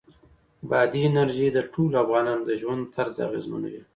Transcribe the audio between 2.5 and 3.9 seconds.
ژوند طرز اغېزمنوي.